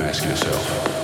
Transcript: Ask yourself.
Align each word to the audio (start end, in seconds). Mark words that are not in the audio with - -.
Ask 0.00 0.24
yourself. 0.24 1.01